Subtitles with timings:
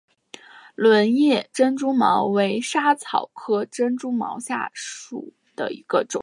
[0.73, 4.37] 轮叶珍珠茅为莎草科珍珠茅
[4.73, 6.19] 属下的一个种。